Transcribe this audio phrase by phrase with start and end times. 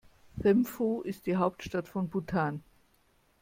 [0.41, 2.63] Thimphu ist die Hauptstadt von Bhutan.